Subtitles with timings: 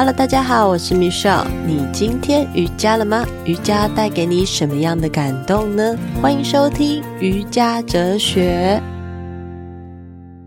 [0.00, 1.46] Hello，大家好，我是 Michelle。
[1.66, 3.22] 你今天瑜伽了吗？
[3.44, 5.94] 瑜伽带给你什么样的感动呢？
[6.22, 8.80] 欢迎收听瑜伽哲学。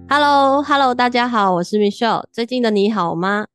[0.09, 2.23] Hello，Hello，大家好，我是 Michelle。
[2.31, 3.45] 最近的你好吗？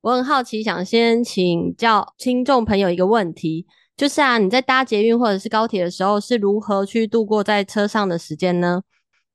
[0.00, 3.66] 我很好奇，想先请教听众朋友一个问题，
[3.96, 8.82] 就是啊，你在搭捷运或者是高铁的时候，是如何去度过在车上的时间呢？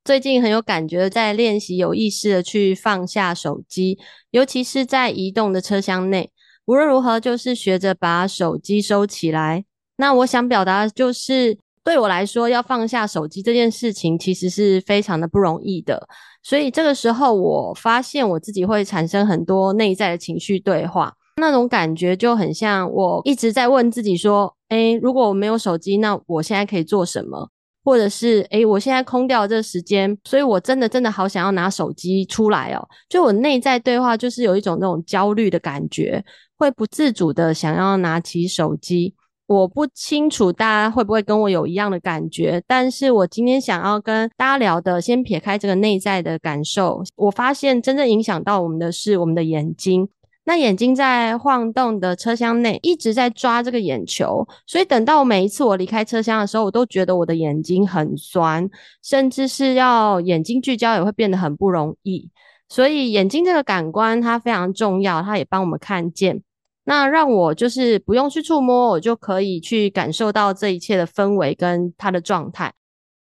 [0.04, 3.99] 最近很有感觉，在练习有意识的去放下手机，
[4.31, 6.31] 尤其是在移动的车厢内。
[6.66, 9.63] 无论如何，就是学着把手机收起来。
[9.98, 16.07] 那我想表达就是，对我来说，要放下手机这件事情，其实是非常的不容易的。
[16.41, 27.49] 所以这个时候，我发现我自己会产生很多内在的情绪对话，那种感觉就很像我一直在问自己说：“诶，如果我没有手机，那我现在可以做什么？”
[27.84, 32.88] 或者是诶，我现在空掉这时间，所以我真的真的好想要拿手机出来哦。
[33.09, 36.23] 就我内在对话，就是有一种那种焦虑的感觉，
[36.57, 39.15] 会不自主的想要拿起手机。
[39.48, 50.07] 我不清楚大家会不会跟我有一样的感觉，但是我今天想要跟大家聊的，先撇开这个内在的感受，我发现真正影响到我们的是我们的眼睛。
[50.43, 58.67] 那眼睛在晃动的车厢内一直在抓这个眼球，所以等到我每一次我离开车厢的时候，我都觉得我的眼睛很酸，
[59.03, 62.29] 甚至是要眼睛聚焦也会变得很不容易。
[62.67, 66.41] 所以眼睛这个感官它非常重要，它也帮我们看见。
[66.85, 72.73] 那让我就是不用去触摸，我就可以去感受到这一切的氛围跟它的状态。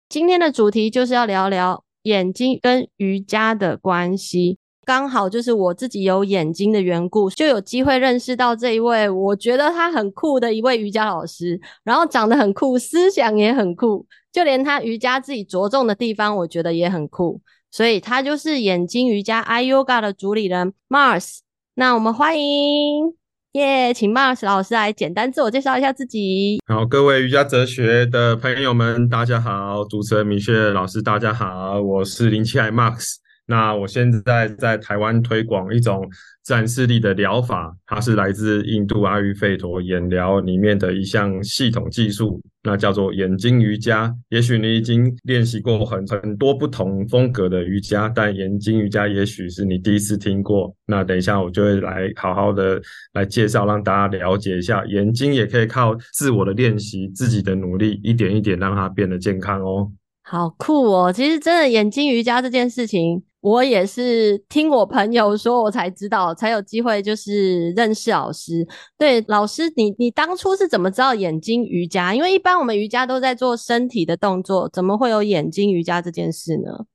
[0.09, 4.59] 今天的主题就是要聊聊眼睛跟瑜伽的关系。
[4.89, 17.39] 刚好就是我自己有眼睛的缘故，就有机会认识到这一位，我觉得他很酷的一位瑜伽老师，然后长得很酷，思想也很酷，就连他瑜伽自己着重的地方，我觉得也很酷，
[17.71, 21.41] 所以他就是眼睛瑜伽 iYoga 的主理人 Mars。
[21.75, 23.13] 那我们欢迎，
[23.53, 26.63] 耶，请 Mars 老师来简单自我介绍一下自己。
[26.67, 33.17] 好，各位瑜伽哲学的朋友们，大家好，主持人米歇老师，大家好，我是林七海 Mars。
[33.51, 36.07] 那我现在在台湾推广一种
[36.43, 44.15] 自然视力的疗法，它是来自印度阿育吠陀眼疗里面的一项系统技术，那叫做眼睛瑜伽。
[44.29, 50.77] 也许你已经练习过很很多不同风格的瑜伽，但眼睛瑜伽也许是你第一次听过。
[50.85, 52.79] 那等一下我就会来好好的
[53.15, 59.91] 来介绍，让大家了解一下，眼睛也可以靠自我的练习、自己的努力，一点一点让它变得健康哦。
[60.23, 61.11] 好酷哦！
[61.11, 63.23] 其实真的眼睛瑜伽这件事情。
[63.41, 68.67] 我也是听我朋友说，我才知道，才有机会就是认识老师。
[68.99, 72.13] 对，老师，你你当初是怎么知道眼睛瑜伽？
[72.13, 76.87] 因为一般我们瑜伽都在做身体的动作，怎么会有眼睛瑜伽这件事呢？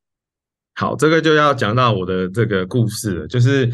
[0.76, 3.70] 好，这个就要讲到我的这个故事了，就是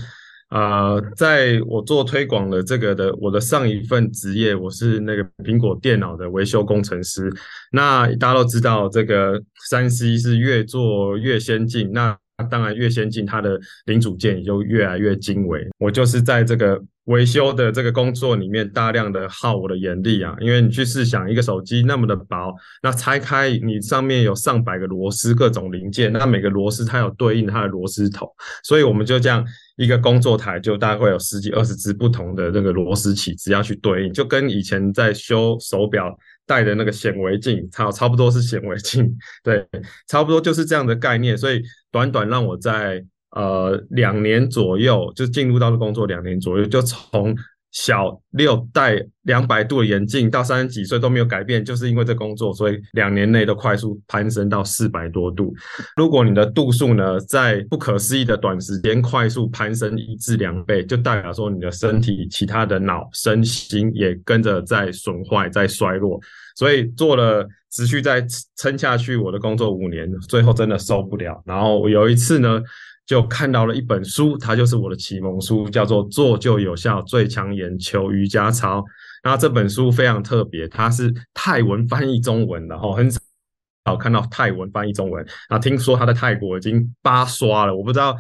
[0.52, 7.34] 呃，在我做推广的这个的我的上一份职业，我是那个苹果电脑的维修工程师。
[7.72, 9.42] 那大家都知道，这个
[9.72, 11.92] 3C 是越做越先进。
[11.92, 15.68] 那当然，越先进，它的零组件也就越来越精微。
[15.78, 20.36] 我就是在这个维修的这个工作里面，大量的耗我的眼力啊。
[20.40, 28.28] 因为你去试想，一个手机那么的薄，那拆开，你上面有上百个螺丝，各种零件，那每个螺丝它有对应它的螺丝头，
[28.64, 29.46] 所以我们就这样
[29.78, 36.18] 一个工作台，就大概会有十几二十只不同的那个螺丝起子要去对应，就跟以前在修手表。
[36.50, 39.64] 戴的那个显微镜，差差不多是显微镜，对，
[40.08, 41.38] 差不多就是这样的概念。
[41.38, 41.62] 所以
[41.92, 47.36] 短短让我在呃两年左右就进入到了工作，两年左右就从。
[47.72, 55.54] 小六戴两百度的眼镜到三十几岁都没有改变，就是因为这工作，所以两年内都快速攀升到四百多度。
[55.96, 66.20] 如果你的度数呢，在不可思议的短时间快速攀升一至两倍，就代表说你的身体其他的脑、身心也跟着在损坏、在衰落。
[66.56, 68.26] 所以做了持续在
[68.58, 71.40] 撑下去，我的工作五年，最后真的受不了。
[71.46, 72.62] 然后有一次呢。
[73.10, 78.82] 就看到了一本书，它就是我的启蒙书，叫做《做就有效最强眼球瑜伽操》。
[79.24, 85.26] 那这本书非常特别，它是泰文翻译中文的哦，很少看到泰文翻译中文。
[85.50, 88.16] 那听说它在泰国已经八刷了，我不知道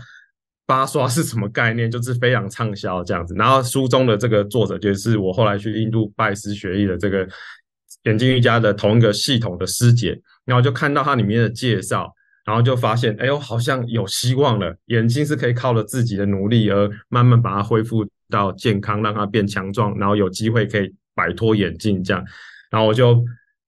[0.65, 3.35] 八刷是什么概念，就是非常畅销这样子。
[3.35, 7.29] 然后书中的这个作者就是我后来去印度拜师学艺的这个
[8.05, 12.11] 眼睛瑜伽的同一个系统的师姐，然后就看到它里面的介绍。
[12.49, 14.75] 然后就发现，哎呦，好像有希望了。
[14.87, 22.25] 眼睛是可以靠着自己的努力而慢慢把它恢复到健康，让它变强壮，然后有机会可以摆脱眼镜这样。
[22.71, 23.23] 然后我就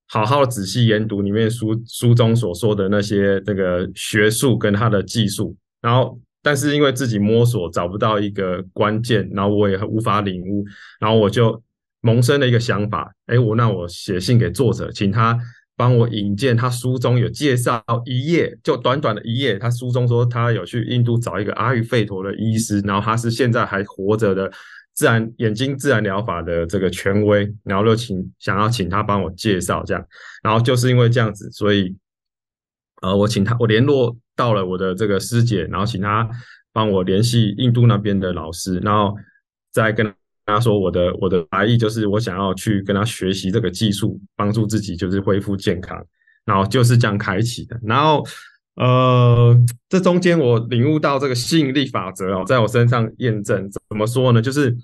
[0.08, 5.56] 好好仔细研读里面书书中所说的那些这个学术跟它的技术。
[5.80, 10.66] 然后但是因为自己摸索找不到一个关键，然后我也无法领悟，
[11.00, 11.62] 然后我就
[12.02, 15.38] 萌生了一个想法，哎，我那我写信给作者，请他
[15.76, 24.52] 帮我引荐他书中有介绍一页，就短短的一页，他书中说他有去印度找一个阿育吠陀的医师，然后他是现在还活着的
[24.94, 30.06] 自然眼睛自然疗法的这个权威，然后就请想要请他帮我介绍这样，
[30.44, 31.96] 然后就是因为这样子，所以
[33.02, 34.16] 呃，我请他我联络。
[34.34, 36.28] 到了我的这个师姐，然后请他
[36.72, 39.14] 帮我联系印度那边的老师，然后
[39.72, 40.12] 再跟
[40.46, 46.04] 他说我的我的来意就是我想要去跟他学习这个技术，帮助自己就是恢复健康，
[46.46, 47.80] 然后就是这样开启的。
[47.84, 48.26] 然后
[48.76, 49.56] 呃，
[49.90, 53.70] 这中间我领悟到这个吸引力法则哦，在我身上验证。
[53.70, 54.42] 怎么说呢？
[54.42, 54.76] 就是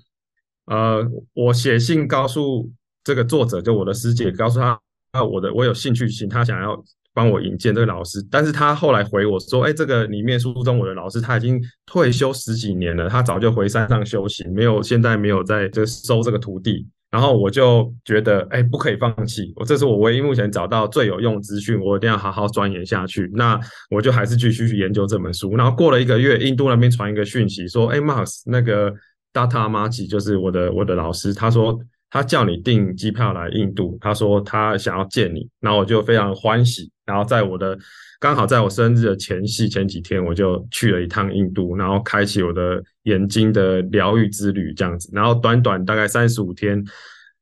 [0.66, 2.70] 呃，我写信告诉
[3.02, 4.80] 这个作者，就我的师姐，告诉他
[5.12, 6.84] 啊，我的我有兴趣，请他想要。
[7.18, 23.58] 帮我引荐这个老师，但是他后来回我说：“哎，这个里面书中我的老师他已经退休十几年了，他早就回山上修行，没有现在没有在这收这个徒弟。”然后我就觉得：“哎，不可以放弃，我这是我唯一目前找到最有用的资讯，我一定要好好钻研下去。”那
[23.90, 25.56] 我就还是继续去研究这本书。
[25.56, 28.92] 然后过了一个月，印度那边传一个讯息说：“哎，Mars 那个
[29.32, 31.76] Data Marji 就是我的我的老师，他说。”
[32.10, 37.78] 他叫你订机票来印度，他说他想要见你，然后我就非常欢喜，然后在我的
[38.18, 46.82] 刚好在我生日的前夕前几天，我就去了一趟印度，然后开启我的眼睛的疗愈之旅这样子，然后短短大概三十五天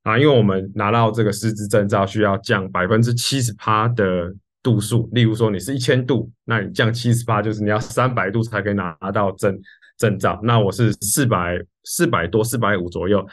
[0.03, 9.57] 啊，因为我们拿到这个师资证照需要降百分之七十八的度数，例如说你是一千度，那你降七十八就是你要三百度才可以拿到证
[9.97, 13.25] 证照，那我是四百四百多四百五左右。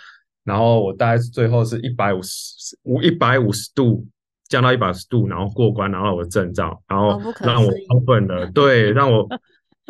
[0.43, 4.05] 然后我大概是最后是一百五十五一百五十度
[4.49, 9.27] 降到一百五十度，然后过关然后我的证照，然后让我兴奋了，对，让我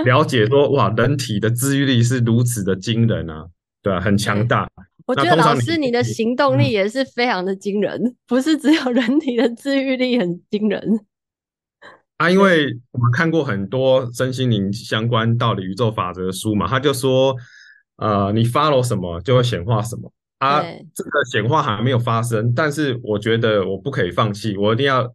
[0.05, 3.45] 了解说哇，人体的治愈力是如此的惊人啊，
[3.81, 4.69] 对啊，很强大。
[5.05, 10.81] 我觉得老师你的行动力也是非常的惊人，嗯、不是只有人体的治愈力很惊人
[12.17, 17.35] 啊，因为我们看过很多身心灵相关道理、宇宙法则的书嘛，他就说，
[17.97, 20.09] 呃，你 follow 什么就会显化什么。
[20.43, 20.61] 啊，
[20.93, 25.09] 这个显化还没有发生，但是我觉得我不可以放弃，我一定要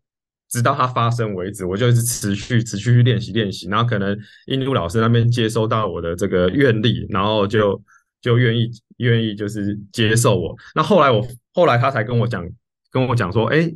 [0.49, 7.79] 直到它发生为止，我就是持续持续去练习练习，然后可能印度老师那边接收到我的这个愿力，然后就
[8.23, 10.57] 就愿意愿意就是接受我。
[10.75, 11.23] 那后来我
[11.53, 12.43] 后来他才跟我讲
[12.91, 13.71] 跟我讲说，哎，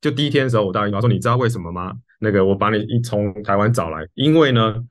[0.00, 1.92] 就第一天的时候我答应他说，你知道为什么吗？
[2.18, 4.82] 那个我把你一从台湾找来，因为呢，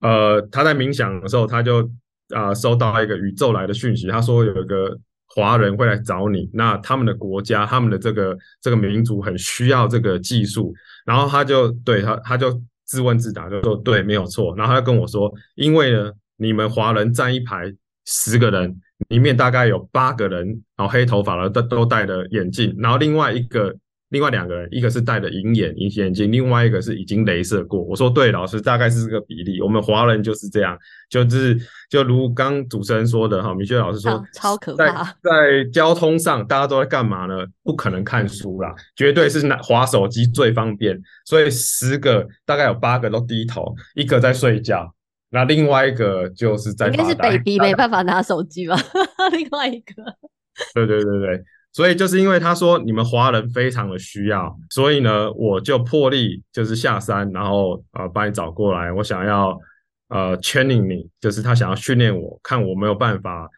[0.00, 1.90] 呃，他在冥想的时候他就。
[2.34, 10.72] 啊、收到一个宇宙来的讯息，他说有一个华人会来找你，那他们的国家、他们的这个这个民族很需要这个技术，
[11.04, 14.54] 然后他就对他他就自问自答，就说对，没有错。
[14.56, 17.72] 然后他就跟我说，因为呢，你们华人站一排
[18.06, 18.74] 十个人，
[19.08, 20.46] 里面大概有八个人，
[20.76, 23.74] 然后黑头发的都都戴着眼镜，然后另外一个。
[24.10, 27.80] 另外两个人，一个是戴着银眼、隐形眼镜，另外一个是已经镭射过。
[27.80, 29.62] 我说对，老师大概是这个比例。
[29.62, 30.76] 我们华人就是这样，
[31.08, 31.56] 就是
[31.88, 35.04] 就如刚主持人说的哈，米雪老师说，超可怕。
[35.04, 37.46] 在在交通上，大家都在干嘛呢？
[37.62, 41.00] 不可能看书啦，绝对是拿滑手机最方便。
[41.24, 44.92] 所以十个大概有八个都低头，一个在睡觉，
[45.30, 46.88] 那另外一个就是在。
[46.88, 48.76] 应该是 baby 没办法拿手机吧？
[49.30, 50.02] 另外一个，
[50.74, 51.44] 对对对对。
[51.72, 59.56] 所以就是因为他说你们华人非常的需要，所以呢，我就破例就是下山，然后呃把你找过来，我想要
[60.08, 63.48] 呃 training 你，就是他想要训练我，看我没有办法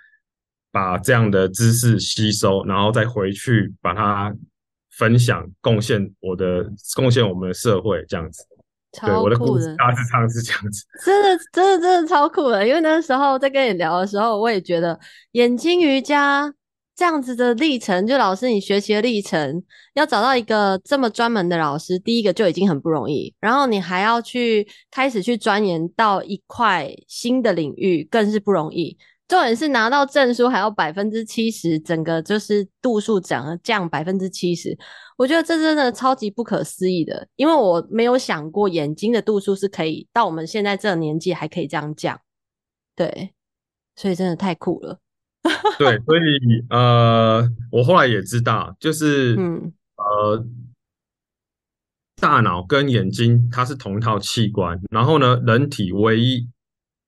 [0.70, 4.34] 把这样的知识吸收，然后再回去把它
[4.90, 8.44] 分享贡献我的贡献我们的社会这样子。
[9.00, 10.84] 对，我的故事大致上是这样子。
[11.02, 15.00] 真的真的真的超酷的，因为那时候在跟你聊的时候，我也觉得
[15.30, 16.52] 眼睛瑜伽。
[16.94, 19.62] 这样子的历程，就老师你学习的历程，
[19.94, 28.96] 要找到一个这么专门的老师，第一个就已经很不容易，然后你还要去开始去钻研到一块新的领域，更是不容易。
[29.28, 34.76] 重点是拿到证书还要百分之七十，整个就是度数涨降百分之七十，
[35.16, 42.20] 我觉得这真的超级不可思议的，因为我没有想过眼睛的度数是可以到我们现在这个年纪还可以这样降，
[42.94, 43.32] 对，
[43.96, 44.98] 所以真的太酷了。
[45.78, 46.20] 对，所以
[46.70, 49.72] 呃，我后来也知道，就是嗯。
[49.94, 50.44] 呃，
[52.20, 56.48] 大脑跟眼睛它是同一套器官，然后呢，人体唯一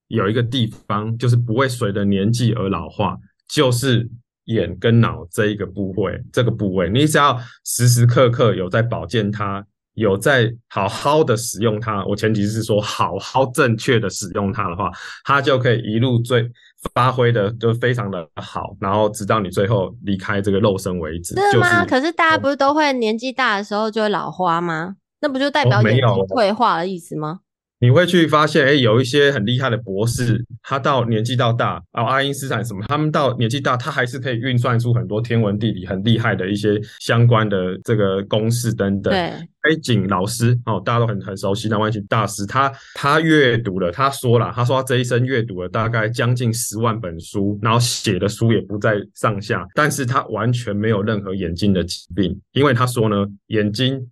[0.06, 3.16] 有一个地方就是不会随着年纪而老化，
[3.48, 4.08] 就是
[4.44, 9.64] 眼跟脑这一个部位，这个部位，你只要时时刻刻有在保健它，
[9.94, 14.88] 有在好好的使用它，我前提是说好好正确的使用它的话，
[15.24, 16.48] 它就可以一路最
[16.92, 21.34] 发挥的就非常的好，然后直到你最后离开这个肉身为止。
[21.50, 21.82] 是吗？
[21.82, 24.96] 就是、可是大家不是都会年纪大的时候就会老花吗？
[25.20, 27.40] 那不就代表眼睛退化的意思吗？
[27.80, 39.12] 你会去发现，哎，有一些很厉害的博士，他到年纪到大，啊，爱因斯坦什么，他们到年纪大，他还是可以运算出很多天文地理很厉害的一些相关的这个公式等等。
[39.12, 54.08] 对，黑井老师哦，大家都很很熟悉的万景大师，他他阅读了，他说了，他说他这一生阅读了大概将近十万本书，然后写的书也不在上下，但是他完全没有任何眼睛的疾病，因为他说呢，眼睛。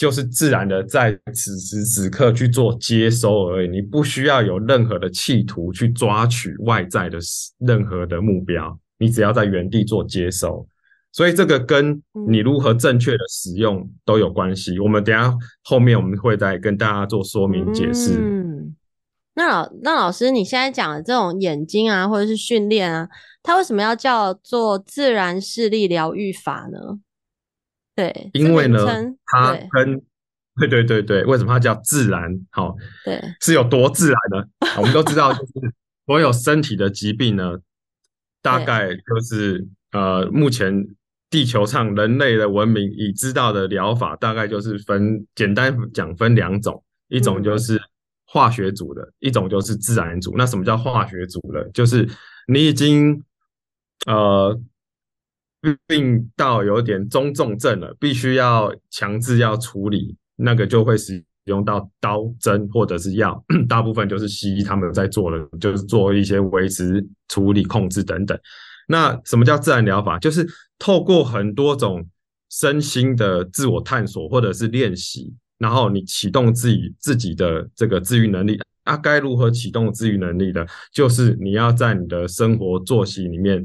[0.00, 7.18] 就是自然的在此时此刻去做接收而已，你不需要有任何的企图去抓取外在的
[7.58, 10.66] 任何的目标，你只要在原地做接收。
[11.12, 14.78] 所以这个跟你如何正确的使用都有关系。
[14.78, 15.30] 我们等下
[15.64, 18.12] 后面我们会再跟大家做说明解释。
[18.18, 18.74] 嗯，
[19.34, 23.06] 那老那老师，你现在讲的这种眼睛啊，或者是训练啊，
[23.42, 27.00] 它为什么要叫做自然视力疗愈法呢？
[27.94, 28.78] 对，因为呢，
[29.26, 30.00] 它跟
[30.58, 32.30] 对对对对，为什么它叫自然？
[32.50, 34.44] 好、哦，对，是有多自然呢？
[34.78, 35.52] 我们都知道，就是
[36.06, 37.58] 所有身体的疾病呢，
[38.42, 40.86] 大概就是呃，目前
[41.28, 47.80] 地球上人类的文明已知道的疗法，大概就是分简单讲分两种，一种就是
[48.24, 50.34] 化学组的，嗯、一种就是自然组。
[50.36, 51.68] 那什么叫化学组的？
[51.74, 52.08] 就是
[52.46, 53.22] 你已经
[54.06, 54.60] 呃。
[55.86, 68.38] 病到有点中重症了，必须要强制要处理，那个就会使用到刀针或者是药， 大部分就是西医他们在做的，就是做一些维持、处理、控制等等。
[68.88, 70.18] 那什么叫自然疗法？
[70.18, 70.48] 就是
[70.78, 72.04] 透过很多种
[72.50, 78.58] 身心的自我探索或者是练习，然后你启动自己自己的这个自愈能力。
[78.84, 80.66] 啊，该如何启动自愈能力的？
[80.90, 83.64] 就是你要在你的生活作息里面。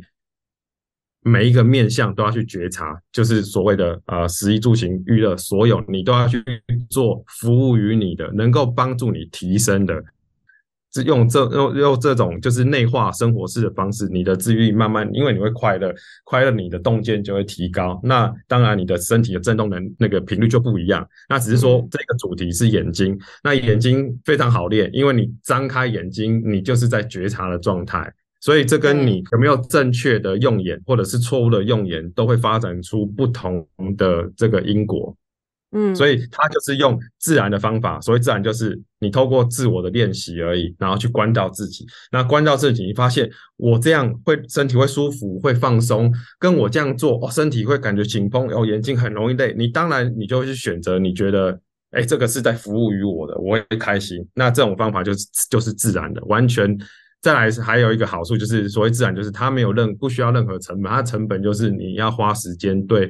[1.28, 6.44] 每一个面向都要去觉察，就是所谓的呃食衣住行娱乐，所有你都要去
[6.88, 10.04] 做服务于你的，能够帮助你提升的，
[10.94, 15.92] 是用这用用这种就是内化生活式的方式，你的治愈慢慢，因为你会快乐，
[16.26, 21.10] 快乐你的洞见就会提高，那当然你的身体的震动能那个频率就不一样。
[21.28, 28.14] 那只是说这个主题是眼睛，那眼睛非常好练，因为你张开眼睛，你就是在觉察的状态。
[28.46, 35.18] 所以这跟你有没有正确的用眼，或者是错误的用眼，都会发展出不同的这个因果。
[35.72, 41.88] 嗯，所以他就是用自然的方法，所谓自然就是你透过自我的练习而已，然后去关照自己。
[42.12, 49.56] 那关照自己，你发现我这样会身体会舒服，会放松，跟我这样做哦，身体会感觉紧绷，哦，眼睛很容易累。
[49.58, 51.60] 你当然你就会去选择你觉得，
[51.90, 54.24] 哎，这个是在服务于我的，我会开心。
[54.36, 56.78] 那这种方法就是就是自然的，完全。
[57.26, 63.10] 再来是还有一个好处，就是所谓自然，就是它没有任不需要任何成本，它成本就是你要花时间对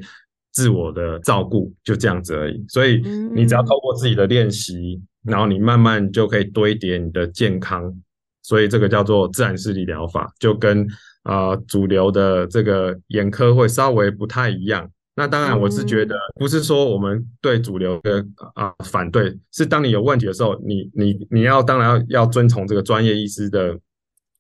[0.54, 2.64] 自我的照顾，就这样子而已。
[2.70, 3.02] 所以
[3.34, 7.94] 你只要透过自己的练习，然后你慢慢就可以堆叠你的健康。
[8.42, 10.88] 所以这个叫做自然视力疗法，就跟
[11.26, 14.90] 呃主流的这个眼科会稍微不太一样。
[15.14, 23.78] 那当然，我是觉得不是说我们对主流的啊反对，是当你有问题的时候，你你你要当然要要遵从这个专业医师的。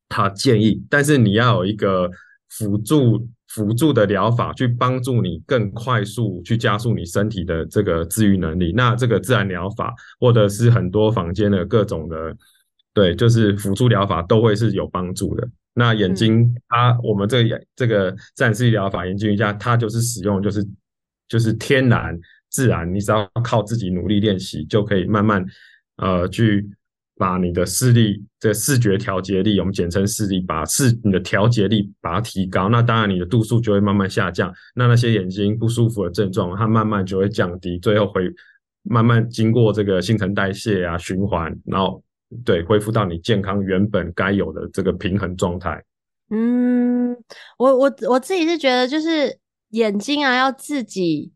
[0.07, 2.09] 他建议，但是你要有一个
[2.49, 8.71] 辅助辅助的疗法，去帮助你更快速去加速你身体的这个治愈能力。
[8.73, 12.35] 那这个自然疗法，或者是很多房间的各种的，
[12.93, 15.47] 对，就是辅助疗法都会是有帮助的。
[15.73, 20.65] 那眼睛，它我们这个这个自然视力疗法，眼睛瑜伽，它就是使用就是
[21.27, 22.17] 就是天然
[22.49, 25.45] 自然，你只要靠自己努力练习，就可以慢慢
[25.97, 26.69] 呃去。
[27.17, 38.29] 把你的视力，这视觉调节力，我们简称视力，把视你的调节力把它提高，那当然你的度数就会慢慢下降，那那些眼睛不舒服的症状，它慢慢就会降低，最后会
[38.83, 42.03] 慢慢经过这个新陈代谢啊循环，然后
[42.43, 45.81] 对恢复到你健康原本该有的这个平衡状态。
[46.31, 47.15] 嗯，
[47.57, 49.37] 我我我自己是觉得，就是
[49.69, 51.31] 眼睛啊，要自己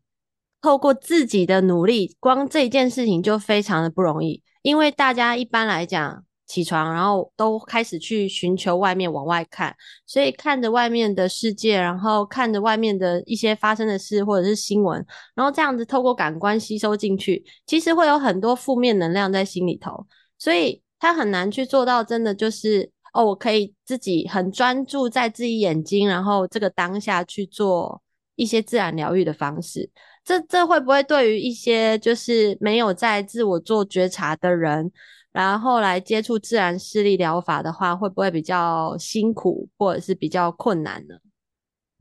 [0.60, 4.42] 透过自己的努力，光这件事情就非常的不容易。
[4.62, 9.74] 因为大家一般来讲起床，然后都开始去寻求外面往外看，
[10.04, 20.06] 所以看着外面的世界，然后看着外面的一些发生的事或者是新闻，然后这样子透过感官吸收进去，其实会有很多负面能量在心里头，
[20.38, 28.02] 所以他很难去做到真的就是哦，我可以自己很专注在自己眼睛，然后这个当下去做
[28.34, 29.88] 一些自然疗愈的方式。
[30.24, 34.92] 这这会不会对于一些就是没有在自我做觉察的人，
[35.32, 41.16] 然后来接触自然视力疗法的话，会不会比较辛苦或者是比较困难呢？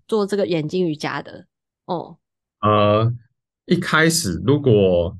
[0.07, 1.45] 做这个眼睛瑜伽的，
[1.85, 2.17] 哦，
[2.61, 3.13] 呃，
[3.65, 5.15] 一开始如果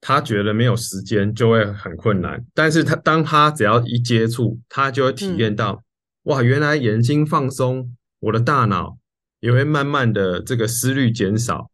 [0.00, 2.46] 他觉得没有时间，就会很困难。
[2.54, 5.82] 但是他当他只要一接触，他就会体验到，嗯、
[6.22, 8.96] 哇，原来眼睛放松，我的大脑
[9.40, 11.70] 也会慢慢的这个思虑减少，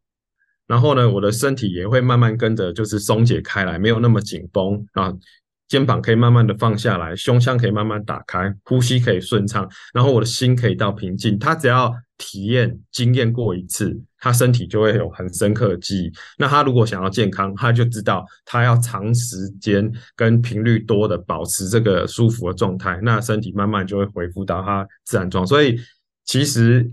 [0.67, 5.13] 然后呢，我的身体也会慢慢跟着就是松解开来，没有那么紧绷啊。
[5.69, 11.37] 肩膀可以慢慢的放下来，胸腔可以慢慢打开，呼吸可以顺畅，然后我的心可以到平静。
[11.37, 16.11] 他只要体验、经验过一次，他身体就会有很深刻的记忆。
[16.37, 25.45] 那他如果想要健康，他就知道他要长时间跟频率多的保持这个舒服的状态，那身体慢慢就会恢复到他自然状。
[25.45, 25.77] 所以
[26.23, 26.89] 其实。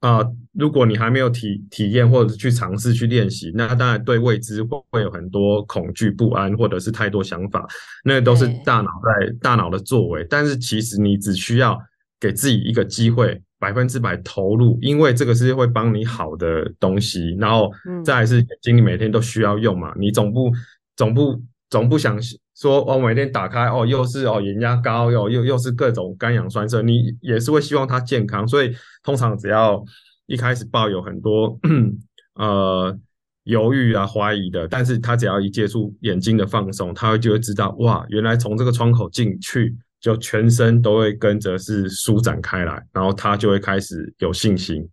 [0.00, 7.66] 啊、呃，如果你还没有体体验或者去尝试去练习，那当然对未知会会有很多恐惧不安，或者是太多想法，
[8.04, 10.26] 那都是大脑在大脑的作为。
[10.28, 11.78] 但是其实你只需要
[12.20, 17.34] 给自己一个机会，百分之百投入，因为这个是会帮你好的东西。
[17.38, 17.72] 然后
[18.04, 20.52] 再来是眼睛，你每天都需要用嘛，你总不
[20.94, 22.18] 总不总不想
[22.56, 28.74] 说哦，每天打开哦，又是哦眼压高，又又又是各种肝氧酸摄，你也是会希望它健康，所以。
[29.06, 29.84] 通常只要
[30.26, 31.56] 一开始抱有很多
[32.34, 32.98] 呃
[33.44, 44.84] 犹豫啊、怀疑的，但是他只要一接触眼睛的放松，他会就会知道哇，原来从这个窗口进去，就全身都会跟着是舒展开来，然后他就会开始有信心。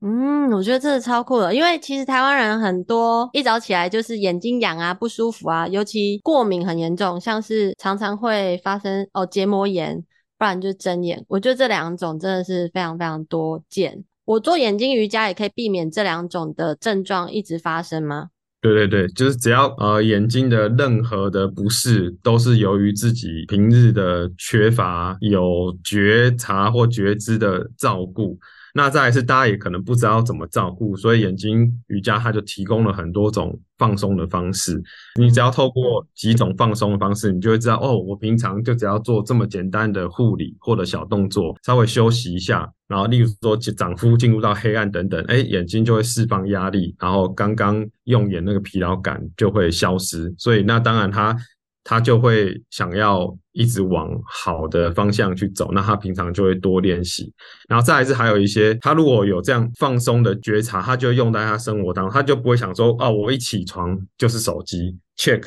[0.00, 10.04] 嗯，我觉得这是超酷的，因为其实台湾人很多一早起来就是眼睛痒啊、不舒服啊，尤其过敏很严重，像是常常会发生哦结膜炎。
[10.36, 14.02] 不然就是睁眼，我觉得这两种真的是非常非常多见。
[14.24, 18.30] 我做眼睛瑜伽也可以避免这两种的症状一直发生吗？
[18.60, 28.36] 对对对，就是只要呃眼睛的任何的不适，都是由于自己平日的缺乏有觉察或觉知的照顾。
[28.76, 34.82] 那再来是大家也可能不知道怎么照顾，所以眼睛瑜伽它就提供了很多种放松的方式。
[35.18, 50.34] 你只要透过几种放松的方式，你就会知道哦，我平常就只要做这么简单的护理或者小动作，稍微休息一下，然后例如说长肤进入到黑暗等等，哎，眼睛就会释放压力，然后刚刚用眼那个疲劳感就会消失。
[50.36, 51.36] 所以那当然它。
[51.84, 57.32] 他就会想要一直往好的方向去走，那他平常就会多练习，
[57.68, 65.44] 然后再来是还有一些，他如果有这样放松的觉察，他就用在他生活当中，他就不会想说，哦，我一起床就是手机 check，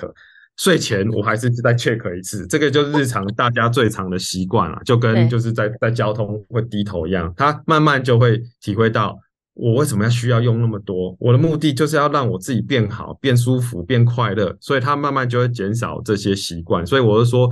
[0.58, 9.20] 睡前我还是再 check 一次，这个就是日常大家最常的习惯了，就跟就是在在交通会低头一样，他慢慢就会体会到。
[9.60, 11.18] 我为什么要需要用那么多？
[11.20, 16.86] 我的目的就是要让我自己变好、变舒服、变快乐，所以它慢慢就会减少这些习惯。
[16.86, 17.50] 所以我是说，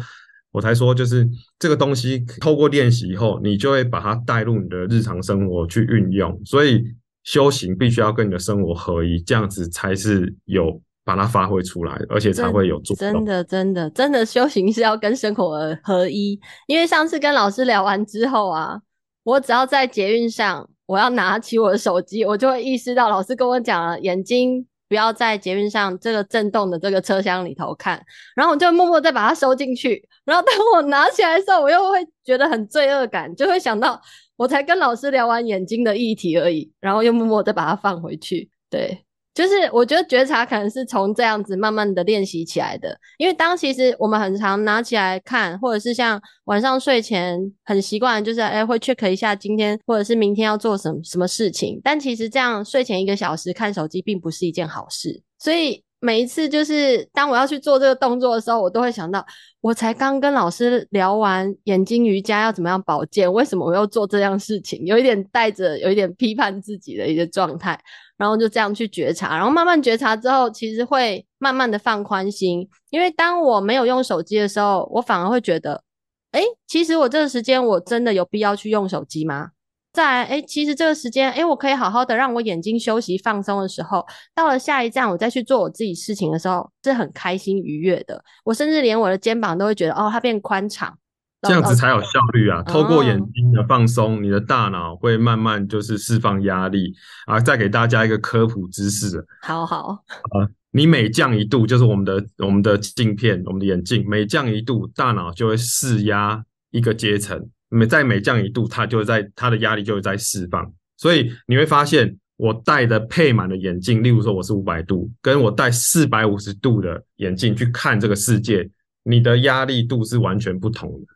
[0.51, 6.39] 我才说，就是这个东西透过练习以后，你就会把它带入你的日常生活去运用。
[6.45, 6.83] 所以
[7.23, 12.95] 修行必须要跟你的生活合一，这样子才是有把它发挥出来，而且才会有做。
[12.95, 16.39] 真的，真的，真的修行是要跟生活合一。
[16.67, 18.79] 因为上次跟老师聊完之后啊，
[19.23, 20.69] 我只要在捷运上。
[20.85, 28.03] 我要拿起我的手机，我就会意识到老师跟我讲了，眼睛不要在捷运上这个震动的这个车厢里头看，
[28.35, 30.07] 然后我就默默再把它收进去。
[30.25, 33.99] 然后当我拿起来的时候，我又会觉得很罪恶感，就会想到
[34.35, 38.49] 我才跟老师聊完眼睛的议题而已，然后又默默再把它放回去。
[38.69, 39.04] 对。
[39.35, 59.25] 就是我觉得觉察可能是从这样子慢慢的练习起来的，因为当其实我们很常拿起来看，或者是像晚上睡前很习惯，就是哎会 check 一下今天或者是明天要做什么什么事情，但其实这样睡前一个小时看手机并不是一件好事，所以每一次就是当我要去做这个动作的时候，我都会想到，
[59.61, 67.79] 我才刚跟老师聊完眼睛瑜伽要怎么样保健，为什么我要做这样事情，有一点带着有一点批判自己的一个状态。
[68.17, 72.65] 然后就这样去觉察，然后慢慢觉察之后，其实会慢慢的放宽心。
[72.89, 75.83] 因为当我没有用手机的时候，我反而会觉得，
[76.31, 79.49] 诶，其实我这个时间我真的有必要去用手机吗？
[79.95, 84.05] 再来，诶，其实这个时间，诶，我可以好好的让我眼睛休息放松的时候，
[84.35, 88.21] 到了下一站我再去做我自己事情的时候，是很开心愉悦的。
[88.43, 90.97] 我甚至连我的肩膀都会觉得，哦，它变宽敞。
[91.41, 92.63] 这样子才有效率啊！
[92.63, 96.91] 透过眼睛的放松，你的大脑会慢慢就是释放压力
[97.27, 97.39] 啊。
[97.39, 107.47] 再给大家一个科普知识，好好啊，你每降一度，就是我们的我们的镜片，我们的眼镜每降一度，大脑就会释压一个阶层。
[107.69, 110.71] 每再每降一度，它就在它的压力就会在释放。
[110.97, 118.69] 所以你会发现，我戴的配满的眼镜，例如说我是五百度，跟我戴四百五十度的眼镜去看这个世界，
[119.03, 121.07] 你的压力度是完全不同的。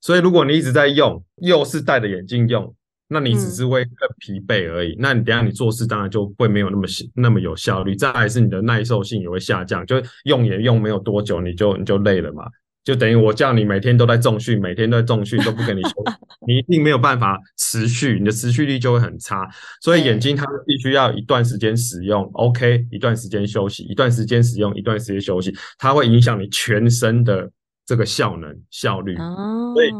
[0.00, 2.74] 所以如果你一直在用，又是戴着眼镜用，
[3.08, 4.92] 那你只是会更疲惫而已。
[4.92, 12.44] 嗯、那你等下你做事当然就会没有那么那么有效率，再来是你的耐受性也会下降，就用也用没有多久，你就你就累了嘛。
[12.90, 16.12] 就等于我叫你每天都在重训，每天都在重训，都不跟你休息，
[16.44, 19.48] 你一定没有办法持续，你的持续力就会很差。
[19.80, 27.48] 所以眼睛它必须要一段时间使用，OK，一段时间休息，一段时间使用，一段时间休息，它会影响你全身的
[27.86, 29.14] 这个效能效率。
[29.14, 29.90] 所以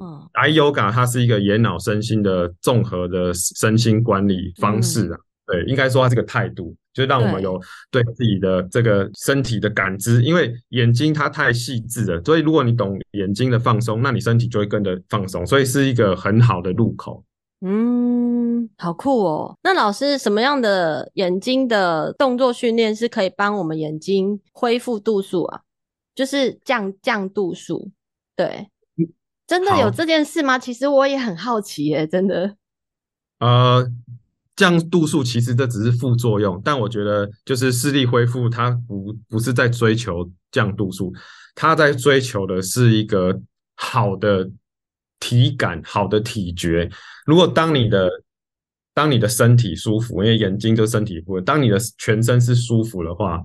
[0.53, 5.19] Yoga 它是一个眼脑身心的综合的身心管理方式啊。
[5.47, 6.75] 对，应该说它是个态度。
[6.93, 17.25] 就让我们有对自己的这个身体的感知，因为眼睛它太细致了，所以如果你懂眼睛的放松，那你身体就会跟着放松，所以是一个很好的入口。
[17.61, 19.57] 嗯，好酷哦。
[19.63, 25.61] 那老师，什么样的眼睛的动作训练是可以帮我们眼睛恢复度数啊？
[26.15, 27.91] 就是降降度数。
[28.35, 28.69] 对，
[29.47, 30.59] 真的有这件事吗？
[30.59, 32.57] 其实我也很好奇耶，真的。
[33.39, 33.87] 呃。
[34.61, 41.11] 降度数其实这只是副作用，但我觉得就是视力恢复，它不不是在追求降度数，
[41.55, 43.41] 它在追求的是一个
[43.77, 44.51] 好的
[45.19, 46.91] 体感、好的体觉。
[47.25, 48.11] 如果当你的
[48.93, 53.43] 当你的身体舒服，因为眼睛就身体部位，当你的全身是舒服的话，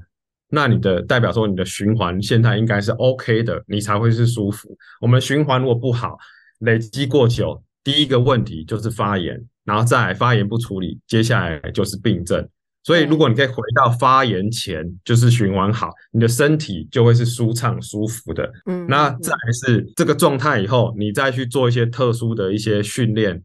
[0.49, 4.67] 那你的代表说你的循环现在应该是 OK 的，你才会是舒服。
[4.99, 6.17] 我们循环如果不好，
[6.60, 9.41] 累积过久，第一个问题就是发炎。
[9.65, 12.47] 然后再来发炎不处理，接下来就是病症。
[12.84, 18.47] 所以如果你可以回到发炎前，就是循环好，你的身体就会是舒畅舒服的。
[18.67, 23.41] 嗯，那再来是这个状态以后，你再去做一些特殊的一些训练。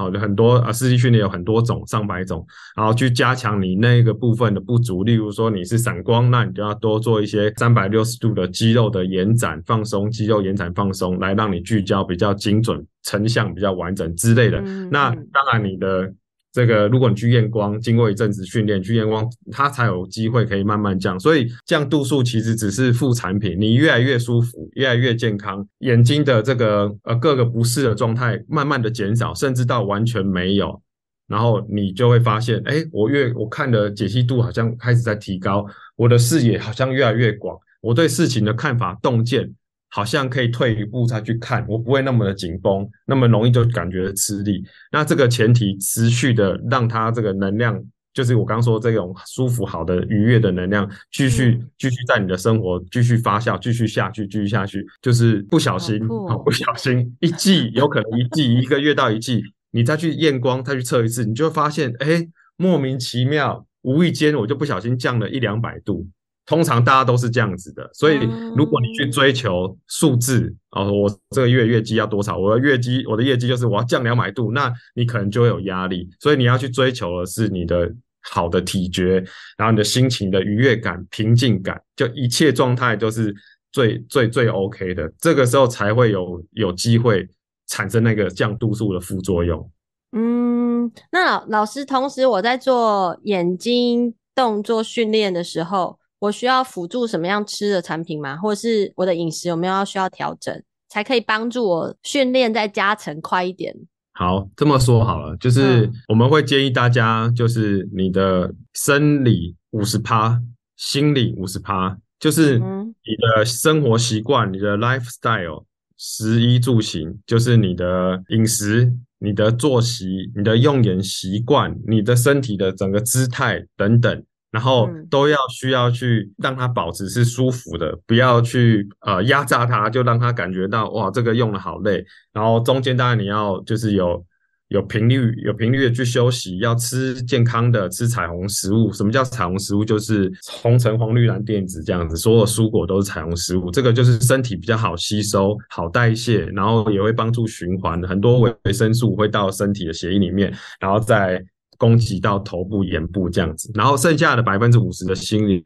[0.00, 2.42] 好的，很多啊，视力训练有很多种，上百种，
[2.74, 5.04] 然后去加强你那个部分的不足。
[5.04, 14.58] 例如说你是散光，那你就要多做一些三百六十度的肌肉的延展放松，肌肉延展放松，来让你聚焦比较精准，成像比较完整之类的。
[14.64, 16.10] 嗯、那当然你的。
[16.52, 21.18] 这个，如果你去验光，经过一阵子训练去验光，它才有机会可以慢慢降。
[21.20, 30.82] 所以降度数其实只是副产品，你越来越舒服，越来越健康，眼睛的这个呃各个不适的状态慢慢的减少，甚至到完全没有，
[31.28, 39.54] 然后你就会发现，哎，我越我看的解析度好像开始在提高，我的视野好像越来越广，我对事情的看法洞见。
[39.90, 44.64] 好像可以退一步再去看，我不会那么的紧绷，那么容易就感觉吃力。
[44.92, 47.82] 那这个前提持续的让它这个能量，
[48.14, 66.06] 就是我刚说这种舒服、好的、愉悦的能量，继续继续在你的生活继续发酵，继续下去，继续下去，就是不小心，哦，不小心一季有可能一季一个月到一季，你再去验光，再去测一次，你就会发现，哎，莫名其妙，无意间我就不小心降了一两百度。
[66.50, 68.18] 通常大家都是这样子的，所以
[68.56, 72.36] 如果你去追求数字，哦，我这个月月绩要多少？
[72.36, 76.10] 我的月绩，我的业绩就是我要降两百度，那你可能就会有压力。
[76.18, 77.88] 所以你要去追求的是你的
[78.22, 79.22] 好的体觉，
[79.56, 83.32] 然后你的心情的愉悦感、平静感，就一切状态都是
[83.70, 85.08] 最最最 OK 的。
[85.20, 87.28] 这个时候才会有有机会
[87.68, 89.70] 产生那个降度数的副作用。
[90.16, 95.99] 嗯，那老老师，同时我在做眼睛动作训练的时候。
[96.20, 98.36] 我需要辅助什么样吃的产品吗？
[98.36, 103.74] 或者是我的饮食有没有要需要调整，才可以帮助我训练再加成快一点？
[104.12, 110.38] 好，这么说好了，就是我们会建议大家，就是你的生理五十趴，
[110.76, 115.64] 心理五十趴，就是你的生活习惯、你的 lifestyle、
[115.96, 124.22] 食衣住行，就是你的饮食、你的作息、你的用眼习惯、你的身体的整个姿态等等。
[124.50, 132.04] 然后都要需要去让它保持是舒服的，不要去呃压榨它，就让它感觉到哇这个用了好累。
[132.32, 134.24] 然后中间当然你要就是有
[134.66, 138.92] 有频率有频率的去休息，要吃健康的，吃彩虹食物。
[138.92, 139.84] 什么叫彩虹食物？
[139.84, 143.70] 就是红橙黄绿蓝靛紫这样子，所有蔬果都是彩虹食物。
[143.70, 151.40] 这个就是身体比较好吸收、好代谢，然后也会帮助循环，很多维生素会到身体的血液里面，然后再。
[151.80, 155.62] 攻击到头部、眼部这样子，然后剩下的百分之五十的心理，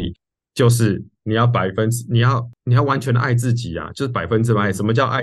[0.54, 4.72] 就是你要百分之，你要你要完全的爱自己啊，就是百分之百。
[4.72, 5.20] 什么叫爱？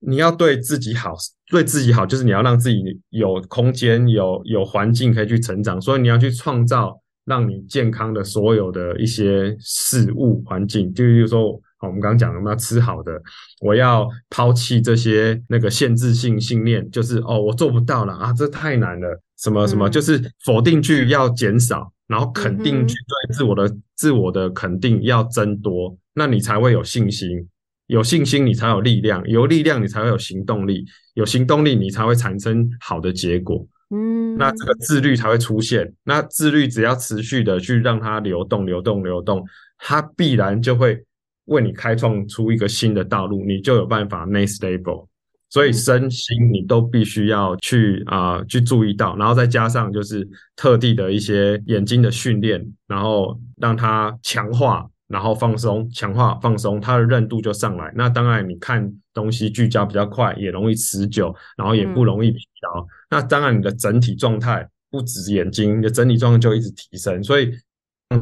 [0.00, 1.14] 你要对自己好，
[1.48, 5.80] 对自己好，就是你要让自己有空间、有有环境可以去成长。
[5.80, 11.58] 所以你要去创造让你健康的所有的一些事物环境，就比如说。
[11.86, 13.20] 我们刚刚讲了，我们要吃好的，
[13.60, 27.48] 我要抛弃这些那个限制性信念，就是哦，我做不到了啊，这太难了，什么什么，就是否定句要减少，然后肯定句对自我的自我的肯定要增多，那你才会有信心。
[27.88, 30.82] 有信心，你才有力量；有力量，你才会有行动力；
[31.14, 33.64] 有行动力，你才会产生好的结果。
[33.94, 35.94] 嗯，那这个自律才会出现。
[36.02, 39.46] 那自律只要持续的去让它流动、流动、流动，
[39.78, 41.00] 它必然就会
[41.46, 45.08] 为你开创出一个新的道路，你就有办法 level。
[45.48, 54.86] 所以身心你都必须要去啊、呃、去注意到，然后再加上就是特地的一些眼睛的训练，然后让它强化。
[55.08, 57.92] 然后放松、强化、放松，它的韧度就上来。
[57.94, 62.82] 那当然，你看东西聚焦比较快，也容易持久，然后也不容易疲劳。
[62.82, 67.22] 嗯、那当然，你的整体状态不止眼睛，你的整体状态就一直提升。
[67.22, 67.52] 所以，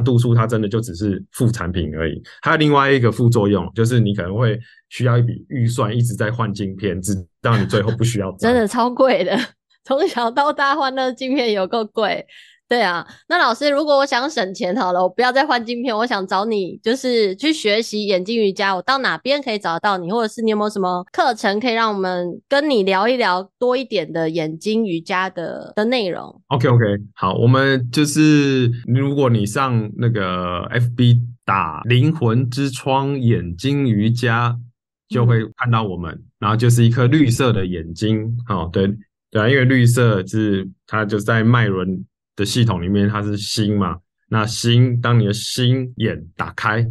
[0.03, 2.21] 度数它真的就只是副产品而已。
[2.41, 8.31] 还有另外一个副作用，就是你可能会需要一笔预算，一直在换镜片，直到你最后不需要。
[8.39, 9.37] 真的超贵的，
[9.83, 12.25] 从小到大换那个镜片有够贵。
[12.67, 34.57] 对啊，那老师，如果我想省钱好了，我不要再换镜片，我想找你，就是去学习眼睛瑜伽，我到哪边可以找得到你，或者是你有没有什么课程可以让我们跟你聊一聊多一点的眼睛瑜伽的的内容？OK OK，好，我们就是如果你上那个 FB 打“灵魂之窗眼睛瑜伽”，
[35.07, 38.87] 就会看到我们，嗯、然后就是一颗绿色的眼睛，哦，对
[39.29, 42.03] 对啊，因为绿色是它就在脉轮。
[42.35, 43.97] 的系统里面，它是心嘛？
[44.27, 46.85] 那心，当你的心眼打开，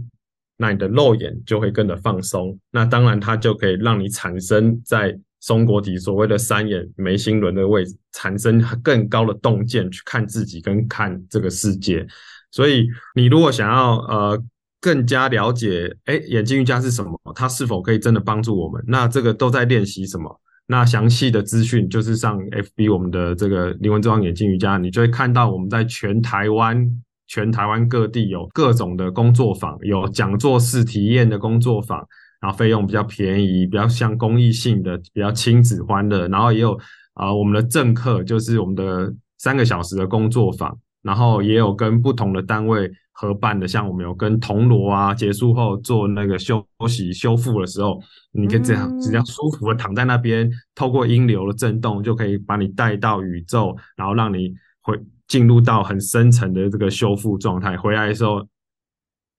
[0.57, 2.59] 那你的肉眼就会跟着放松。
[2.71, 12.07] 那当然，它就可以让你产生在松果体所谓的三眼眉心轮的位置，产生更高的洞见去看自己跟看这个世界。
[12.51, 14.41] 所以，你如果想要呃
[14.81, 17.19] 更加了解，哎，眼睛瑜伽是什么？
[17.35, 18.83] 它是否可以真的帮助我们？
[18.87, 20.41] 那这个都在练习什么？
[20.67, 26.91] 那详细的资讯就是上 FB 我们的这个灵魂之窗眼镜瑜伽，你就会看到我们在全台湾、
[27.27, 31.99] 全台湾各地有各种的工作坊，有讲座式体验的工作坊，
[32.41, 36.79] 然后费用比较便宜，比较像公益性的，比较亲子欢乐，然后也有
[37.13, 42.91] 啊、我们的正课，就是我们的三个小时的工作坊，然后也有跟不同的单位。
[43.17, 48.01] 合办的，像我们有跟铜锣啊，结束后做那个休息修复的时候，
[48.33, 57.77] 你可以这样只要舒服的躺在那边，透过音流的震动，就可以把你带到宇宙，然后让你回进入到很深层的这个修复状态。
[57.77, 58.45] 回来的时候，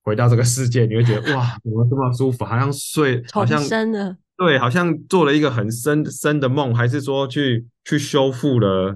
[0.04, 2.46] 回到这个世界，你会觉得哇，怎么这么舒服？
[2.46, 8.96] 好像睡，好像深的，对，好像做了一个很深深的梦，还是说去去修复了。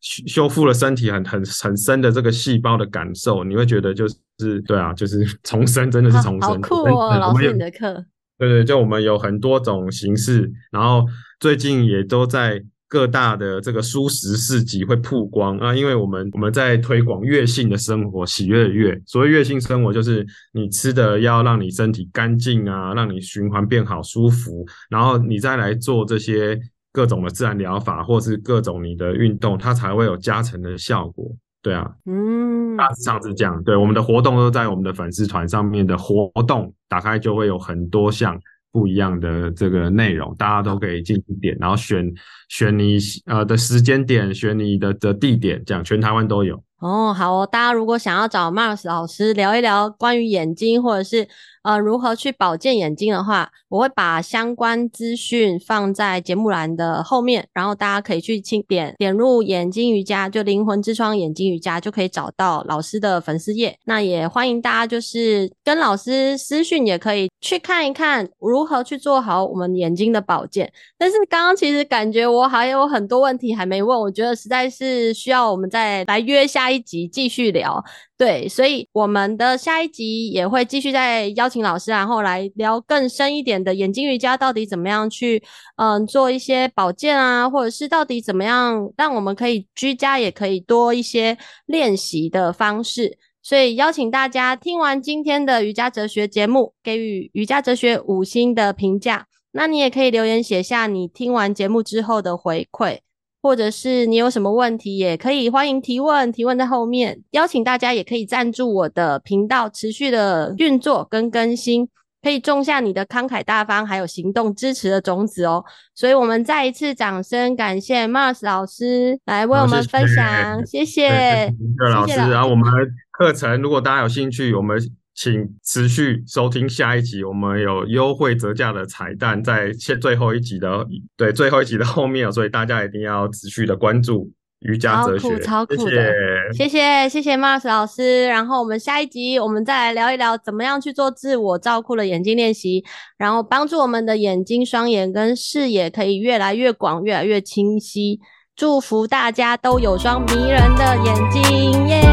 [0.00, 4.08] 修复了身体很很很深的这个细胞的感受，你会觉得就
[4.38, 6.50] 是对啊，就是 重生，真的是重生。
[6.50, 8.04] 好酷哦，老师你的课。
[8.38, 11.04] 对对，就我们有很多种形式，然后
[11.38, 18.98] 最近也都在各大的这个蔬食市集会曝光啊，因为我们我们在推广悦性的生活，喜悦的悦。
[19.04, 26.58] 所谓悦性生活，就是你吃的要让你身体干净啊，让你循环变好、舒服，然后你再来做这些。
[26.92, 31.30] 各种的自然疗法，或是各种你的运动，它才会有加成的效果。
[31.62, 33.62] 对啊，嗯，大致上是这样。
[33.62, 38.40] 对，我们的活动都在我们的粉丝团上面的活动，打开就会有很多项
[38.72, 42.10] 不一样的这个内容，大家都可以进去点，然后选
[42.48, 46.56] 选你呃的时间点，选你的的地点，这样全台湾都有。
[46.80, 51.28] 哦，好哦，大家如果想要找 Mars 老师聊一聊关于眼睛，或者是
[51.62, 63.76] 呃如何去保健眼睛的话，我会把相关资讯放在节目栏的后面，然后大家可以去轻点点入眼睛瑜伽，就灵魂之窗眼睛瑜伽就可以找到老师的粉丝页。
[63.84, 70.72] 那也欢迎大家就是跟老师私讯，也可以去看一看如何去做好我们眼睛的保健。
[70.96, 76.70] 但是刚刚其实感觉我还有很多问题还没问，我觉得实在是需要我们再来约下。
[76.70, 77.82] 一集继续聊，
[78.20, 85.42] 对，所以我们的下一集也会继续再邀请老师，然后来聊更深一点的眼睛瑜伽到底怎么样去，
[85.76, 93.16] 嗯，做一些保健啊，或者是到底怎么样让我们可以居家也可以多一些练习的方式。
[93.42, 99.28] 所以邀请大家听完今天的瑜伽哲学节目，给予瑜伽哲学五星的评价。
[99.52, 102.98] 那你也可以留言写下你听完节目之后的回馈。
[103.42, 107.20] 或者是你有什么问题，也可以欢迎提问，提问在后面。
[107.30, 111.88] 邀请大家也可以赞助我的频道，持续的运作跟更新，
[112.22, 115.64] 可以种下你的慷慨大方还有行动支持的种子哦。
[115.94, 121.54] 所以，我们再一次掌声感谢 Mars 老师来为我们分享，谢谢，谢谢，
[121.92, 122.16] 老师。
[122.16, 122.70] 然后，我们
[123.10, 124.78] 课程如果大家有兴趣，我们。
[125.20, 134.30] 请持续收听下一集，我们有优惠折价的彩蛋在现最后一集的对最后一集的后面，所以大家一定要持续的关注
[134.60, 135.38] 瑜伽哲学。
[135.40, 136.10] 超酷，超酷的，
[136.54, 138.26] 谢谢谢谢 Mars 老师。
[138.28, 142.82] 然后我们下一集我们再来聊一聊怎么样去做自我照顾的眼睛练习，
[143.18, 148.18] 然后帮助我们的眼睛、双眼跟视野可以越来越广、越来越清晰。
[148.56, 152.08] 祝福大家都有双迷人的眼睛耶！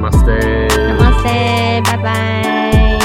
[0.00, 0.68] Namaste.
[0.96, 1.82] Namaste.
[1.84, 2.99] Bye bye.